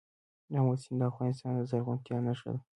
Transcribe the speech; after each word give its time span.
آمو 0.59 0.73
سیند 0.81 0.99
د 1.01 1.09
افغانستان 1.11 1.51
د 1.55 1.61
زرغونتیا 1.69 2.17
نښه 2.25 2.49
ده. 2.53 2.59